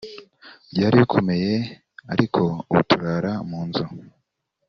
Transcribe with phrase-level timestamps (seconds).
[0.71, 1.53] byari bikomeye
[2.13, 3.85] ariko ubu turara mu nzu